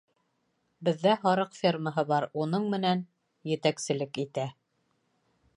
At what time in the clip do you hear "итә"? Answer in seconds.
4.27-4.51